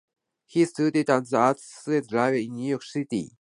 He 0.47 0.65
studied 0.65 1.11
at 1.11 1.29
the 1.29 1.37
Art 1.37 1.59
Students 1.59 2.11
League 2.11 2.45
in 2.49 2.55
New 2.55 2.69
York 2.69 2.81
City. 2.81 3.29